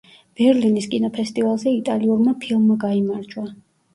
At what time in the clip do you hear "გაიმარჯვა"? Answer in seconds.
2.87-3.45